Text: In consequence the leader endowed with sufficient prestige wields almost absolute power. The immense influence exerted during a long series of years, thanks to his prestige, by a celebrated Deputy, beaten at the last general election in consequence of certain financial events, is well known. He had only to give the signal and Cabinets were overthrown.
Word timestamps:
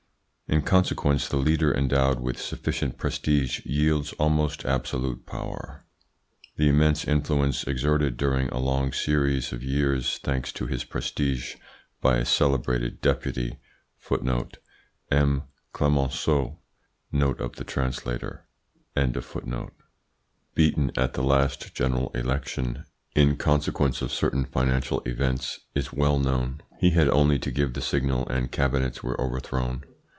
In 0.53 0.63
consequence 0.63 1.27
the 1.29 1.37
leader 1.37 1.71
endowed 1.73 2.19
with 2.19 2.37
sufficient 2.37 2.97
prestige 2.97 3.65
wields 3.65 4.11
almost 4.19 4.65
absolute 4.65 5.25
power. 5.25 5.85
The 6.57 6.67
immense 6.67 7.05
influence 7.07 7.63
exerted 7.63 8.17
during 8.17 8.49
a 8.49 8.59
long 8.59 8.91
series 8.91 9.53
of 9.53 9.63
years, 9.63 10.17
thanks 10.17 10.51
to 10.51 10.67
his 10.67 10.83
prestige, 10.83 11.55
by 12.01 12.17
a 12.17 12.25
celebrated 12.25 12.99
Deputy, 12.99 13.59
beaten 14.09 14.27
at 14.29 14.57
the 21.13 21.23
last 21.23 21.73
general 21.73 22.09
election 22.13 22.83
in 23.15 23.37
consequence 23.37 24.01
of 24.01 24.11
certain 24.11 24.43
financial 24.43 25.01
events, 25.05 25.61
is 25.73 25.93
well 25.93 26.19
known. 26.19 26.59
He 26.77 26.89
had 26.89 27.07
only 27.07 27.39
to 27.39 27.51
give 27.51 27.73
the 27.73 27.79
signal 27.81 28.27
and 28.27 28.51
Cabinets 28.51 29.01
were 29.01 29.15
overthrown. 29.21 29.85